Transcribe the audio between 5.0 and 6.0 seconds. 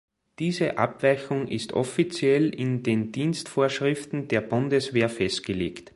festgelegt.